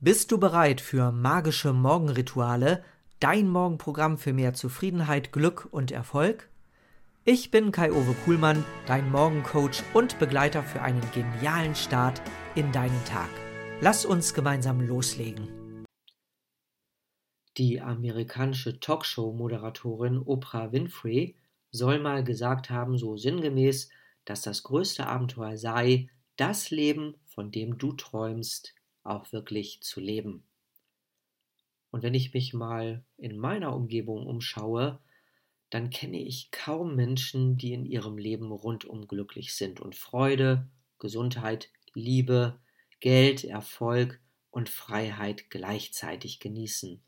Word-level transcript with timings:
Bist 0.00 0.30
du 0.30 0.38
bereit 0.38 0.80
für 0.80 1.10
magische 1.10 1.72
Morgenrituale, 1.72 2.84
dein 3.18 3.48
Morgenprogramm 3.48 4.16
für 4.16 4.32
mehr 4.32 4.54
Zufriedenheit, 4.54 5.32
Glück 5.32 5.66
und 5.72 5.90
Erfolg? 5.90 6.48
Ich 7.24 7.50
bin 7.50 7.72
Kai-Uwe 7.72 8.14
Kuhlmann, 8.24 8.64
dein 8.86 9.10
Morgencoach 9.10 9.82
und 9.94 10.20
Begleiter 10.20 10.62
für 10.62 10.82
einen 10.82 11.02
genialen 11.10 11.74
Start 11.74 12.22
in 12.54 12.70
deinen 12.70 13.04
Tag. 13.06 13.28
Lass 13.80 14.04
uns 14.04 14.34
gemeinsam 14.34 14.86
loslegen. 14.86 15.48
Die 17.56 17.80
amerikanische 17.80 18.78
Talkshow-Moderatorin 18.78 20.18
Oprah 20.24 20.70
Winfrey 20.70 21.34
soll 21.72 21.98
mal 21.98 22.22
gesagt 22.22 22.70
haben, 22.70 22.98
so 22.98 23.16
sinngemäß, 23.16 23.90
dass 24.24 24.42
das 24.42 24.62
größte 24.62 25.08
Abenteuer 25.08 25.56
sei, 25.56 26.08
das 26.36 26.70
Leben, 26.70 27.16
von 27.26 27.50
dem 27.50 27.78
du 27.78 27.94
träumst, 27.94 28.76
auch 29.02 29.32
wirklich 29.32 29.80
zu 29.82 30.00
leben. 30.00 30.44
Und 31.90 32.02
wenn 32.02 32.14
ich 32.14 32.34
mich 32.34 32.52
mal 32.52 33.04
in 33.16 33.38
meiner 33.38 33.74
Umgebung 33.74 34.26
umschaue, 34.26 35.00
dann 35.70 35.90
kenne 35.90 36.20
ich 36.20 36.50
kaum 36.50 36.96
Menschen, 36.96 37.56
die 37.56 37.72
in 37.72 37.84
ihrem 37.84 38.18
Leben 38.18 38.52
rundum 38.52 39.06
glücklich 39.06 39.54
sind 39.54 39.80
und 39.80 39.96
Freude, 39.96 40.68
Gesundheit, 40.98 41.70
Liebe, 41.94 42.58
Geld, 43.00 43.44
Erfolg 43.44 44.20
und 44.50 44.68
Freiheit 44.68 45.50
gleichzeitig 45.50 46.40
genießen. 46.40 47.02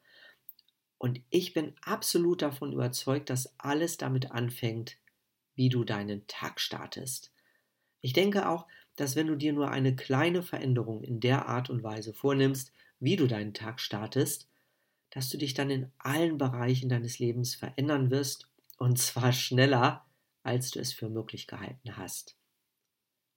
Und 0.99 1.23
ich 1.31 1.55
bin 1.55 1.75
absolut 1.83 2.43
davon 2.43 2.73
überzeugt, 2.73 3.31
dass 3.31 3.59
alles 3.59 3.97
damit 3.97 4.31
anfängt, 4.31 4.99
wie 5.55 5.71
du 5.71 5.85
deinen 5.85 6.27
Tag 6.27 6.61
startest. 6.61 7.33
Ich 8.03 8.13
denke 8.13 8.49
auch, 8.49 8.67
dass 9.01 9.17
wenn 9.17 9.29
du 9.29 9.35
dir 9.35 9.55
nur 9.55 9.71
eine 9.71 9.97
kleine 9.97 10.43
Veränderung 10.43 11.03
in 11.03 11.21
der 11.21 11.49
Art 11.49 11.71
und 11.71 11.83
Weise 11.83 12.13
vornimmst, 12.13 12.71
wie 12.99 13.17
du 13.17 13.27
deinen 13.27 13.55
Tag 13.55 13.81
startest, 13.81 14.47
dass 15.09 15.31
du 15.31 15.39
dich 15.39 15.55
dann 15.55 15.71
in 15.71 15.91
allen 15.97 16.37
Bereichen 16.37 16.91
deines 16.91 17.19
Lebens 17.19 17.55
verändern 17.55 18.11
wirst 18.11 18.51
und 18.77 18.99
zwar 18.99 19.33
schneller, 19.33 20.05
als 20.43 20.71
du 20.71 20.81
es 20.81 20.93
für 20.93 21.09
möglich 21.09 21.47
gehalten 21.47 21.97
hast. 21.97 22.37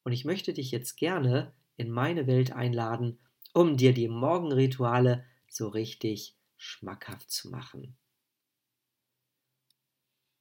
Und 0.04 0.12
ich 0.12 0.26
möchte 0.26 0.52
dich 0.52 0.70
jetzt 0.72 0.98
gerne 0.98 1.54
in 1.78 1.90
meine 1.90 2.28
Welt 2.28 2.52
einladen, 2.52 3.20
um 3.54 3.78
dir 3.78 3.94
die 3.94 4.10
Morgenrituale 4.10 5.24
so 5.48 5.70
richtig 5.70 6.36
schmackhaft 6.58 7.32
zu 7.32 7.50
machen. 7.50 7.96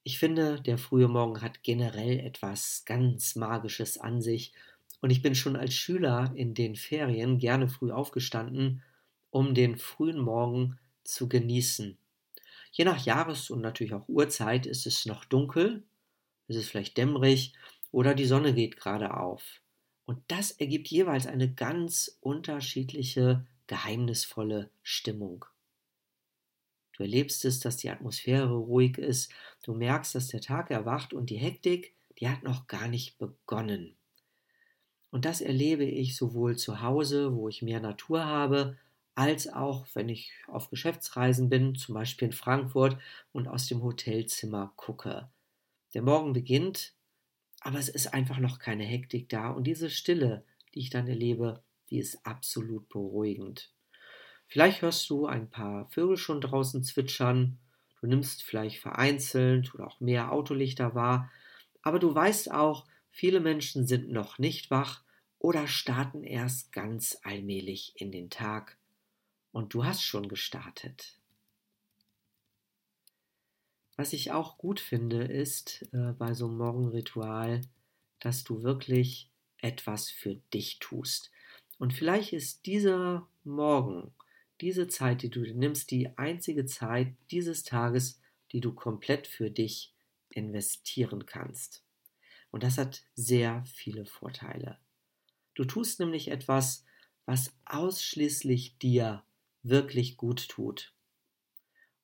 Ich 0.03 0.19
finde, 0.19 0.61
der 0.61 0.79
frühe 0.79 1.07
Morgen 1.07 1.43
hat 1.43 1.63
generell 1.63 2.19
etwas 2.19 2.85
ganz 2.87 3.37
Magisches 3.37 3.99
an 3.99 4.21
sich 4.21 4.53
und 5.03 5.11
ich 5.11 5.21
bin 5.21 5.35
schon 5.35 5.57
als 5.57 5.75
Schüler 5.75 6.33
in 6.37 6.55
den 6.55 6.77
Ferien 6.77 7.39
gerne 7.39 7.69
früh 7.69 7.91
aufgestanden, 7.91 8.83
um 9.31 9.53
den 9.53 9.77
frühen 9.77 10.21
Morgen 10.21 10.79
zu 11.03 11.29
genießen. 11.29 11.99
Je 12.71 12.85
nach 12.85 13.05
Jahres- 13.05 13.51
und 13.51 13.61
natürlich 13.61 13.95
auch 13.95 14.09
Uhrzeit 14.09 14.65
ist 14.65 14.87
es 14.87 15.05
noch 15.05 15.25
dunkel, 15.25 15.83
ist 16.47 16.57
es 16.57 16.69
vielleicht 16.69 16.97
dämmerig 16.97 17.53
oder 17.91 18.15
die 18.15 18.27
Sonne 18.27 18.55
geht 18.55 18.77
gerade 18.77 19.17
auf. 19.17 19.61
Und 20.07 20.23
das 20.29 20.53
ergibt 20.53 20.87
jeweils 20.89 21.27
eine 21.27 21.53
ganz 21.53 22.19
unterschiedliche, 22.21 23.45
geheimnisvolle 23.67 24.71
Stimmung. 24.83 25.45
Du 26.93 27.03
erlebst 27.03 27.45
es, 27.45 27.59
dass 27.59 27.77
die 27.77 27.91
Atmosphäre 27.91 28.55
ruhig 28.55 28.99
ist, 28.99 29.33
du 29.65 29.75
merkst, 29.75 30.15
dass 30.15 30.29
der 30.29 30.41
Tag 30.41 30.71
erwacht 30.71 31.13
und 31.13 31.29
die 31.31 31.39
Hektik, 31.39 31.97
die 32.21 32.29
hat 32.29 32.45
noch 32.45 32.69
gar 32.69 32.87
nicht 32.87 33.19
begonnen. 33.19 33.97
Und 35.13 35.27
das 35.27 35.43
erlebe 35.43 35.85
ich 35.85 36.17
sowohl 36.17 36.57
zu 36.57 36.81
Hause, 36.81 37.37
wo 37.37 37.47
ich 37.47 37.61
mehr 37.61 37.81
Natur 37.81 38.25
habe, 38.25 38.79
als 39.15 39.47
auch, 39.47 39.87
wenn 39.93 40.09
ich 40.09 40.33
auf 40.47 40.71
Geschäftsreisen 40.71 41.51
bin, 41.51 41.75
zum 41.75 41.95
Beispiel 41.95 42.29
in 42.29 42.33
Frankfurt 42.33 42.97
und 43.31 43.47
aus 43.47 43.67
dem 43.67 43.83
Hotelzimmer 43.83 44.73
gucke. 44.77 45.29
Der 45.93 46.01
Morgen 46.01 46.33
beginnt, 46.33 46.95
aber 47.61 47.79
es 47.79 47.91
ist 47.91 48.15
einfach 48.15 48.39
noch 48.39 48.59
keine 48.59 48.85
Hektik 48.85 49.29
da 49.29 49.51
und 49.51 49.65
diese 49.65 49.91
Stille, 49.91 50.45
die 50.75 50.79
ich 50.79 50.89
dann 50.89 51.07
erlebe, 51.07 51.63
die 51.91 51.99
ist 51.99 52.25
absolut 52.25 52.89
beruhigend. 52.89 53.71
Vielleicht 54.47 54.81
hörst 54.81 55.11
du 55.11 55.27
ein 55.27 55.51
paar 55.51 55.91
Vögel 55.91 56.17
schon 56.17 56.41
draußen 56.41 56.83
zwitschern, 56.85 57.59
du 58.01 58.07
nimmst 58.07 58.43
vielleicht 58.43 58.79
vereinzelt 58.81 59.75
oder 59.75 59.87
auch 59.87 60.01
mehr 60.01 60.33
Autolichter 60.33 60.95
wahr, 60.95 61.31
aber 61.83 61.99
du 61.99 62.15
weißt 62.15 62.51
auch, 62.51 62.87
Viele 63.13 63.41
Menschen 63.41 63.87
sind 63.87 64.11
noch 64.11 64.39
nicht 64.39 64.71
wach 64.71 65.03
oder 65.43 65.67
starten 65.67 66.23
erst 66.23 66.71
ganz 66.71 67.19
allmählich 67.25 67.95
in 67.97 68.13
den 68.13 68.31
Tag. 68.31 68.79
Und 69.51 69.75
du 69.75 69.85
hast 69.85 70.03
schon 70.03 70.29
gestartet. 70.29 71.19
Was 73.97 74.13
ich 74.13 74.31
auch 74.31 74.57
gut 74.57 74.79
finde, 74.79 75.25
ist 75.25 75.83
äh, 75.93 76.13
bei 76.13 76.33
so 76.35 76.47
einem 76.47 76.59
Morgenritual, 76.59 77.61
dass 78.21 78.45
du 78.45 78.63
wirklich 78.63 79.31
etwas 79.59 80.11
für 80.11 80.37
dich 80.55 80.79
tust. 80.79 81.33
Und 81.77 81.93
vielleicht 81.93 82.33
ist 82.33 82.65
dieser 82.67 83.29
Morgen, 83.43 84.15
diese 84.61 84.87
Zeit, 84.87 85.23
die 85.23 85.31
du 85.31 85.41
nimmst, 85.41 85.91
die 85.91 86.17
einzige 86.17 86.67
Zeit 86.67 87.17
dieses 87.33 87.65
Tages, 87.65 88.21
die 88.53 88.61
du 88.61 88.73
komplett 88.73 89.27
für 89.27 89.51
dich 89.51 89.93
investieren 90.31 91.27
kannst. 91.27 91.83
Und 92.53 92.63
das 92.63 92.79
hat 92.79 93.03
sehr 93.17 93.65
viele 93.65 94.07
Vorteile. 94.07 94.79
Du 95.55 95.65
tust 95.65 96.01
nämlich 96.01 96.29
etwas, 96.29 96.85
was 97.27 97.53
ausschließlich 97.67 98.79
dir 98.79 99.23
wirklich 99.63 100.17
gut 100.17 100.49
tut. 100.49 100.93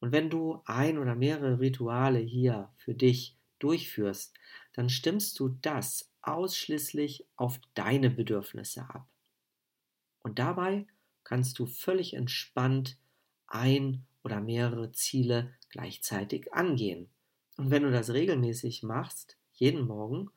Und 0.00 0.12
wenn 0.12 0.30
du 0.30 0.62
ein 0.64 0.98
oder 0.98 1.14
mehrere 1.14 1.58
Rituale 1.58 2.20
hier 2.20 2.72
für 2.76 2.94
dich 2.94 3.36
durchführst, 3.58 4.34
dann 4.74 4.88
stimmst 4.88 5.38
du 5.40 5.48
das 5.60 6.10
ausschließlich 6.22 7.26
auf 7.36 7.60
deine 7.74 8.10
Bedürfnisse 8.10 8.82
ab. 8.88 9.08
Und 10.20 10.38
dabei 10.38 10.86
kannst 11.24 11.58
du 11.58 11.66
völlig 11.66 12.14
entspannt 12.14 12.98
ein 13.46 14.06
oder 14.22 14.40
mehrere 14.40 14.92
Ziele 14.92 15.54
gleichzeitig 15.70 16.52
angehen. 16.52 17.08
Und 17.56 17.70
wenn 17.70 17.82
du 17.82 17.90
das 17.90 18.10
regelmäßig 18.10 18.82
machst, 18.82 19.36
jeden 19.52 19.86
Morgen, 19.86 20.30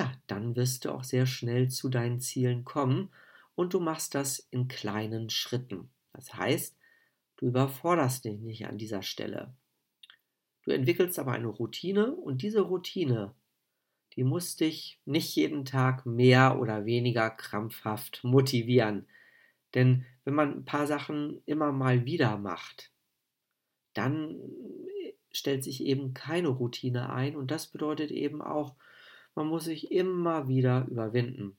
ja, 0.00 0.12
dann 0.28 0.56
wirst 0.56 0.86
du 0.86 0.92
auch 0.92 1.04
sehr 1.04 1.26
schnell 1.26 1.68
zu 1.68 1.90
deinen 1.90 2.20
Zielen 2.20 2.64
kommen 2.64 3.10
und 3.54 3.74
du 3.74 3.80
machst 3.80 4.14
das 4.14 4.38
in 4.50 4.66
kleinen 4.66 5.28
Schritten. 5.28 5.90
Das 6.14 6.32
heißt, 6.32 6.74
du 7.36 7.46
überforderst 7.48 8.24
dich 8.24 8.40
nicht 8.40 8.66
an 8.66 8.78
dieser 8.78 9.02
Stelle. 9.02 9.52
Du 10.62 10.70
entwickelst 10.70 11.18
aber 11.18 11.32
eine 11.32 11.48
Routine 11.48 12.12
und 12.12 12.40
diese 12.40 12.62
Routine, 12.62 13.34
die 14.14 14.24
muss 14.24 14.56
dich 14.56 14.98
nicht 15.04 15.36
jeden 15.36 15.66
Tag 15.66 16.06
mehr 16.06 16.58
oder 16.58 16.86
weniger 16.86 17.28
krampfhaft 17.28 18.24
motivieren. 18.24 19.06
Denn 19.74 20.06
wenn 20.24 20.34
man 20.34 20.54
ein 20.54 20.64
paar 20.64 20.86
Sachen 20.86 21.42
immer 21.44 21.72
mal 21.72 22.06
wieder 22.06 22.38
macht, 22.38 22.90
dann 23.92 24.40
stellt 25.30 25.62
sich 25.62 25.84
eben 25.84 26.14
keine 26.14 26.48
Routine 26.48 27.12
ein 27.12 27.36
und 27.36 27.50
das 27.50 27.66
bedeutet 27.66 28.10
eben 28.10 28.40
auch, 28.40 28.76
man 29.34 29.46
muss 29.46 29.64
sich 29.64 29.90
immer 29.90 30.48
wieder 30.48 30.86
überwinden. 30.88 31.56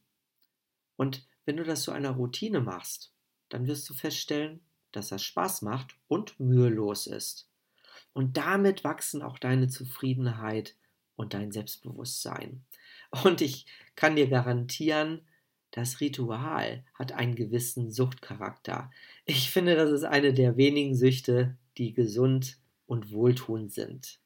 Und 0.98 1.26
wenn 1.46 1.58
du 1.58 1.64
das 1.64 1.84
zu 1.84 1.92
einer 1.92 2.12
Routine 2.12 2.62
machst, 2.62 3.14
dann 3.50 3.68
wirst 3.68 3.90
du 3.90 3.94
feststellen, 3.94 4.62
dass 4.92 5.10
das 5.10 5.24
Spaß 5.24 5.62
macht 5.62 5.96
und 6.08 6.40
mühelos 6.40 7.08
ist. 7.08 7.50
Und 8.14 8.38
damit 8.38 8.84
wachsen 8.84 9.22
auch 9.22 9.40
deine 9.40 9.68
Zufriedenheit 9.68 10.76
und 11.16 11.34
dein 11.34 11.52
Selbstbewusstsein. 11.52 12.66
Und 13.24 13.42
ich 13.42 13.66
kann 13.96 14.16
dir 14.16 14.28
garantieren, 14.28 15.22
das 15.72 16.02
Ritual 16.02 16.84
hat 16.96 17.14
einen 17.14 17.36
gewissen 17.36 17.92
Suchtcharakter. 17.92 18.92
Ich 19.26 19.52
finde, 19.52 19.76
das 19.76 19.92
ist 19.92 20.04
eine 20.04 20.34
der 20.34 20.58
wenigen 20.58 20.96
Süchte, 20.96 21.58
die 21.78 21.94
gesund 21.94 22.58
und 22.88 23.12
wohltuend 23.12 23.72
sind. 23.72 24.20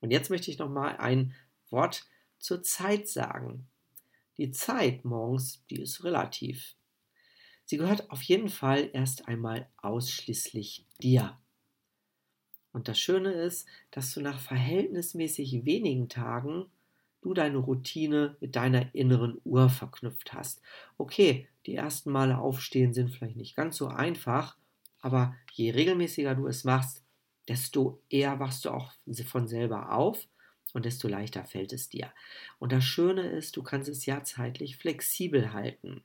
Und 0.00 0.12
jetzt 0.12 0.30
möchte 0.30 0.50
ich 0.50 0.58
noch 0.58 0.70
mal 0.70 0.96
ein 0.96 1.34
Wort 1.70 2.06
zur 2.40 2.62
Zeit 2.62 3.08
sagen. 3.08 3.68
Die 4.36 4.50
Zeit 4.50 5.04
morgens, 5.04 5.64
die 5.70 5.80
ist 5.80 6.02
relativ. 6.02 6.74
Sie 7.64 7.76
gehört 7.76 8.10
auf 8.10 8.22
jeden 8.22 8.48
Fall 8.48 8.90
erst 8.92 9.28
einmal 9.28 9.68
ausschließlich 9.76 10.86
dir. 11.00 11.38
Und 12.72 12.88
das 12.88 12.98
Schöne 12.98 13.32
ist, 13.32 13.68
dass 13.90 14.12
du 14.12 14.20
nach 14.20 14.40
verhältnismäßig 14.40 15.64
wenigen 15.64 16.08
Tagen 16.08 16.66
du 17.20 17.34
deine 17.34 17.58
Routine 17.58 18.36
mit 18.40 18.56
deiner 18.56 18.94
inneren 18.94 19.40
Uhr 19.44 19.68
verknüpft 19.68 20.32
hast. 20.32 20.62
Okay, 20.96 21.48
die 21.66 21.74
ersten 21.74 22.10
Male 22.10 22.38
aufstehen 22.38 22.94
sind 22.94 23.10
vielleicht 23.10 23.36
nicht 23.36 23.56
ganz 23.56 23.76
so 23.76 23.88
einfach, 23.88 24.56
aber 25.00 25.36
je 25.52 25.70
regelmäßiger 25.70 26.34
du 26.34 26.46
es 26.46 26.64
machst, 26.64 27.04
desto 27.48 28.00
eher 28.08 28.38
wachst 28.40 28.64
du 28.64 28.70
auch 28.70 28.92
von 29.26 29.48
selber 29.48 29.92
auf 29.92 30.26
und 30.74 30.84
desto 30.84 31.08
leichter 31.08 31.44
fällt 31.44 31.72
es 31.72 31.88
dir. 31.88 32.12
Und 32.58 32.72
das 32.72 32.84
Schöne 32.84 33.22
ist, 33.22 33.56
du 33.56 33.62
kannst 33.62 33.88
es 33.88 34.06
ja 34.06 34.24
zeitlich 34.24 34.76
flexibel 34.76 35.52
halten. 35.52 36.02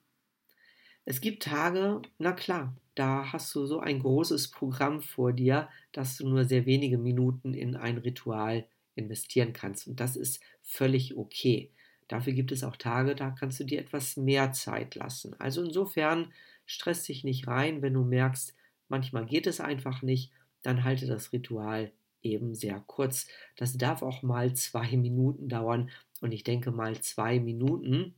Es 1.06 1.22
gibt 1.22 1.44
Tage, 1.44 2.02
na 2.18 2.32
klar, 2.32 2.76
da 2.96 3.32
hast 3.32 3.54
du 3.54 3.66
so 3.66 3.80
ein 3.80 4.00
großes 4.00 4.50
Programm 4.50 5.02
vor 5.02 5.34
dir, 5.34 5.70
dass 5.92 6.18
du 6.18 6.28
nur 6.28 6.46
sehr 6.46 6.66
wenige 6.66 6.98
Minuten 6.98 7.54
in 7.54 7.76
ein 7.76 7.98
Ritual 7.98 8.66
investieren 8.96 9.54
kannst. 9.54 9.88
Und 9.88 10.00
das 10.00 10.16
ist 10.16 10.42
völlig 10.62 11.16
okay. 11.16 11.72
Dafür 12.08 12.34
gibt 12.34 12.52
es 12.52 12.64
auch 12.64 12.76
Tage, 12.76 13.16
da 13.16 13.32
kannst 13.32 13.60
du 13.60 13.64
dir 13.64 13.80
etwas 13.80 14.18
mehr 14.18 14.52
Zeit 14.52 14.96
lassen. 14.96 15.40
Also 15.40 15.64
insofern 15.64 16.32
stress 16.66 17.04
dich 17.04 17.24
nicht 17.24 17.48
rein, 17.48 17.82
wenn 17.82 17.94
du 17.94 18.04
merkst, 18.04 18.56
manchmal 18.88 19.26
geht 19.26 19.48
es 19.48 19.60
einfach 19.60 20.02
nicht, 20.02 20.32
dann 20.62 20.84
halte 20.84 21.06
das 21.06 21.34
Ritual 21.34 21.92
eben 22.26 22.56
sehr 22.56 22.84
kurz. 22.88 23.28
Das 23.56 23.78
darf 23.78 24.02
auch 24.02 24.22
mal 24.24 24.54
zwei 24.54 24.98
Minuten 24.98 25.50
dauern. 25.50 25.90
Und 26.22 26.32
ich 26.32 26.44
denke 26.44 26.72
mal, 26.72 27.00
zwei 27.02 27.40
Minuten, 27.40 28.16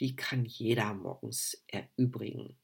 die 0.00 0.16
kann 0.16 0.44
jeder 0.44 0.92
morgens 0.94 1.64
erübrigen. 1.68 2.56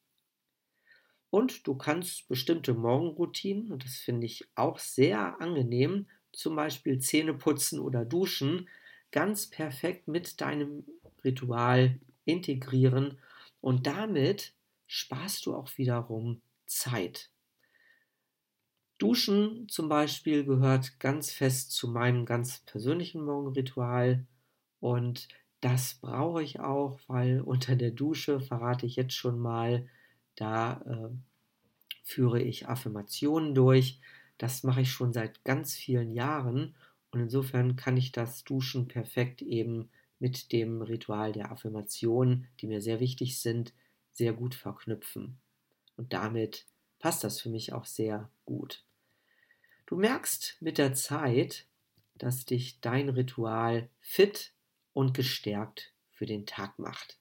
Und 1.31 1.67
du 1.67 1.77
kannst 1.77 2.29
bestimmte 2.29 2.75
Morgenroutinen, 2.75 3.71
und 3.71 3.85
das 3.85 3.97
finde 3.97 4.27
ich 4.27 4.49
auch 4.57 4.81
sehr 4.81 5.41
angenehm, 5.41 6.07
zum 6.33 6.57
Beispiel 6.57 6.99
Zähne 6.99 7.35
putzen 7.35 7.79
oder 7.79 8.05
duschen, 8.05 8.69
ganz 9.13 9.49
perfekt 9.49 10.09
mit 10.09 10.41
deinem 10.41 10.85
Ritual 11.25 12.01
integrieren 12.25 13.19
und 13.61 13.87
damit 13.87 14.55
sparst 14.87 15.47
du 15.47 15.55
auch 15.55 15.77
wiederum 15.79 16.41
Zeit. 16.67 17.31
Duschen 19.01 19.67
zum 19.69 19.89
Beispiel 19.89 20.45
gehört 20.45 21.01
ganz 21.01 21.33
fest 21.33 21.73
zu 21.73 21.89
meinem 21.89 22.27
ganz 22.27 22.61
persönlichen 22.67 23.25
Morgenritual 23.25 24.27
und 24.79 25.29
das 25.63 25.95
brauche 25.95 26.43
ich 26.43 26.61
auch, 26.61 27.01
weil 27.07 27.41
unter 27.45 27.77
der 27.77 27.91
Dusche 27.93 28.41
verrate 28.41 28.85
ich 28.85 28.97
jetzt 28.97 29.15
schon 29.15 29.39
mal, 29.39 29.87
da 30.37 30.83
äh, 30.87 31.17
führe 32.05 32.43
ich 32.43 32.69
Affirmationen 32.69 33.55
durch. 33.55 34.01
Das 34.37 34.65
mache 34.65 34.83
ich 34.83 34.91
schon 34.93 35.13
seit 35.15 35.45
ganz 35.45 35.75
vielen 35.75 36.11
Jahren 36.11 36.75
und 37.11 37.21
insofern 37.21 37.77
kann 37.77 37.97
ich 37.97 38.13
das 38.13 38.45
Duschen 38.45 38.87
perfekt 38.87 39.41
eben 39.41 39.91
mit 40.19 40.53
dem 40.53 40.83
Ritual 40.83 41.33
der 41.33 41.51
Affirmation, 41.51 42.47
die 42.61 42.67
mir 42.67 42.83
sehr 42.83 43.01
wichtig 43.01 43.41
sind, 43.41 43.73
sehr 44.13 44.35
gut 44.35 44.55
verknüpfen. 44.55 45.39
Und 45.97 46.13
damit 46.13 46.67
passt 46.99 47.25
das 47.25 47.41
für 47.41 47.49
mich 47.49 47.73
auch 47.73 47.87
sehr 47.87 48.31
gut. 48.45 48.85
Du 49.91 49.97
merkst 49.97 50.57
mit 50.61 50.79
der 50.79 50.95
Zeit, 50.95 51.67
dass 52.15 52.45
dich 52.45 52.81
dein 52.81 53.09
Ritual 53.09 53.91
fit 53.99 54.53
und 54.93 55.15
gestärkt 55.15 55.93
für 56.13 56.27
den 56.27 56.47
Tag 56.47 56.79
macht. 56.79 57.19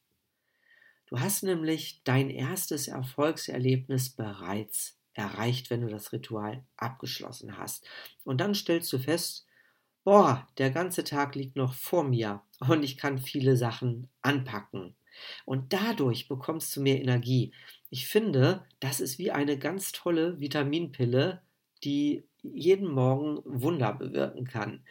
Du 1.08 1.20
hast 1.20 1.42
nämlich 1.42 2.04
dein 2.04 2.30
erstes 2.30 2.88
Erfolgserlebnis 2.88 4.12
bereits 4.12 5.00
erreicht, 5.14 5.72
wenn 5.72 5.82
du 5.82 5.88
das 5.88 6.14
Ritual 6.14 6.64
abgeschlossen 6.78 7.58
hast. 7.58 7.90
Und 8.24 8.40
dann 8.40 8.54
stellst 8.54 8.94
du 8.94 9.00
fest, 9.00 9.48
boah, 10.04 10.48
der 10.60 10.70
ganze 10.70 11.04
Tag 11.04 11.34
liegt 11.34 11.56
noch 11.56 11.74
vor 11.74 12.04
mir 12.04 12.44
und 12.60 12.84
ich 12.84 12.98
kann 12.98 13.18
viele 13.18 13.58
Sachen 13.58 14.10
anpacken. 14.22 14.96
Und 15.44 15.74
dadurch 15.74 16.28
bekommst 16.28 16.76
du 16.76 16.82
mehr 16.82 17.02
Energie. 17.02 17.52
Ich 17.90 18.08
finde, 18.08 18.64
das 18.80 19.00
ist 19.00 19.18
wie 19.18 19.32
eine 19.32 19.58
ganz 19.58 19.92
tolle 19.92 20.40
Vitaminpille, 20.40 21.42
die 21.84 22.29
jeden 22.44 22.92
Morgen 22.92 23.40
Wunder 23.46 23.94
bewirken 23.94 24.46
kann. 24.46 24.84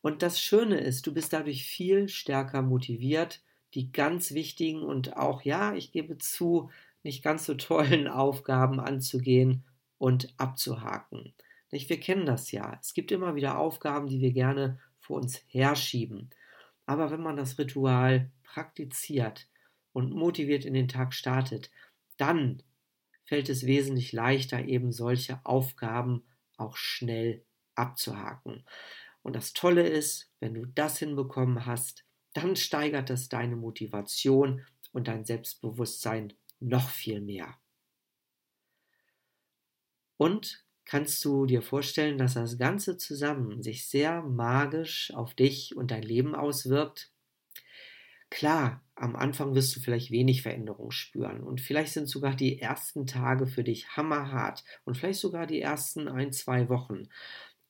Und 0.00 0.22
das 0.22 0.40
Schöne 0.40 0.78
ist, 0.78 1.06
du 1.06 1.14
bist 1.14 1.32
dadurch 1.32 1.64
viel 1.64 2.08
stärker 2.08 2.62
motiviert, 2.62 3.42
die 3.74 3.90
ganz 3.90 4.32
wichtigen 4.32 4.82
und 4.82 5.16
auch, 5.16 5.42
ja, 5.42 5.74
ich 5.74 5.92
gebe 5.92 6.18
zu, 6.18 6.70
nicht 7.02 7.22
ganz 7.22 7.44
so 7.46 7.54
tollen 7.54 8.08
Aufgaben 8.08 8.80
anzugehen 8.80 9.64
und 9.98 10.34
abzuhaken. 10.36 11.34
Nicht? 11.70 11.88
Wir 11.88 11.98
kennen 11.98 12.26
das 12.26 12.52
ja. 12.52 12.78
Es 12.80 12.94
gibt 12.94 13.10
immer 13.12 13.34
wieder 13.34 13.58
Aufgaben, 13.58 14.06
die 14.06 14.20
wir 14.20 14.32
gerne 14.32 14.78
vor 15.00 15.16
uns 15.16 15.42
herschieben. 15.48 16.30
Aber 16.86 17.10
wenn 17.10 17.22
man 17.22 17.36
das 17.36 17.58
Ritual 17.58 18.30
praktiziert 18.42 19.48
und 19.92 20.12
motiviert 20.12 20.64
in 20.64 20.74
den 20.74 20.88
Tag 20.88 21.14
startet, 21.14 21.70
dann 22.16 22.62
fällt 23.24 23.48
es 23.48 23.66
wesentlich 23.66 24.12
leichter, 24.12 24.64
eben 24.64 24.92
solche 24.92 25.40
Aufgaben 25.44 26.22
auch 26.58 26.76
schnell 26.76 27.44
abzuhaken. 27.74 28.64
Und 29.22 29.34
das 29.36 29.52
Tolle 29.52 29.86
ist, 29.88 30.30
wenn 30.40 30.54
du 30.54 30.66
das 30.66 30.98
hinbekommen 30.98 31.66
hast, 31.66 32.04
dann 32.34 32.56
steigert 32.56 33.10
das 33.10 33.28
deine 33.28 33.56
Motivation 33.56 34.64
und 34.92 35.08
dein 35.08 35.24
Selbstbewusstsein 35.24 36.34
noch 36.60 36.88
viel 36.90 37.20
mehr. 37.20 37.56
Und 40.16 40.64
kannst 40.84 41.24
du 41.24 41.46
dir 41.46 41.62
vorstellen, 41.62 42.18
dass 42.18 42.34
das 42.34 42.58
Ganze 42.58 42.96
zusammen 42.96 43.62
sich 43.62 43.86
sehr 43.88 44.22
magisch 44.22 45.12
auf 45.14 45.34
dich 45.34 45.76
und 45.76 45.92
dein 45.92 46.02
Leben 46.02 46.34
auswirkt? 46.34 47.13
Klar, 48.34 48.82
am 48.96 49.14
Anfang 49.14 49.54
wirst 49.54 49.76
du 49.76 49.80
vielleicht 49.80 50.10
wenig 50.10 50.42
Veränderung 50.42 50.90
spüren 50.90 51.44
und 51.44 51.60
vielleicht 51.60 51.92
sind 51.92 52.08
sogar 52.08 52.34
die 52.34 52.58
ersten 52.58 53.06
Tage 53.06 53.46
für 53.46 53.62
dich 53.62 53.96
hammerhart 53.96 54.64
und 54.84 54.98
vielleicht 54.98 55.20
sogar 55.20 55.46
die 55.46 55.60
ersten 55.60 56.08
ein, 56.08 56.32
zwei 56.32 56.68
Wochen. 56.68 57.04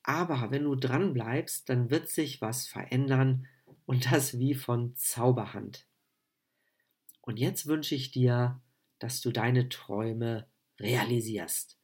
Aber 0.01 0.49
wenn 0.49 0.63
du 0.63 0.73
dran 0.73 1.13
bleibst, 1.13 1.69
dann 1.69 1.91
wird 1.91 2.09
sich 2.09 2.41
was 2.41 2.65
verändern 2.65 3.45
und 3.85 4.11
das 4.11 4.39
wie 4.39 4.55
von 4.55 4.95
Zauberhand. 4.95 5.85
Und 7.21 7.37
jetzt 7.37 7.67
wünsche 7.67 7.93
ich 7.93 8.09
dir, 8.09 8.59
dass 8.97 9.21
du 9.21 9.29
deine 9.31 9.69
Träume 9.69 10.47
realisierst. 10.79 11.77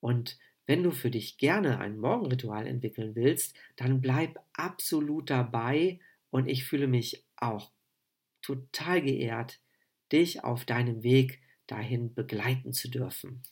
Und 0.00 0.38
wenn 0.66 0.82
du 0.82 0.90
für 0.90 1.10
dich 1.10 1.38
gerne 1.38 1.78
ein 1.78 1.96
Morgenritual 1.96 2.66
entwickeln 2.66 3.14
willst, 3.14 3.56
dann 3.76 4.02
bleib 4.02 4.38
absolut 4.52 5.30
dabei 5.30 6.00
und 6.28 6.48
ich 6.48 6.66
fühle 6.66 6.86
mich 6.86 7.24
auch 7.36 7.73
total 8.44 9.02
geehrt, 9.02 9.60
dich 10.12 10.44
auf 10.44 10.64
deinem 10.64 11.02
Weg 11.02 11.40
dahin 11.66 12.14
begleiten 12.14 12.72
zu 12.72 12.88
dürfen. 12.90 13.42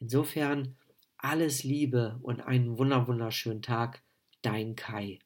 Insofern 0.00 0.78
alles 1.18 1.64
Liebe 1.64 2.18
und 2.22 2.40
einen 2.40 2.78
wunderschönen 2.78 3.62
Tag, 3.62 4.02
dein 4.40 4.74
Kai. 4.74 5.18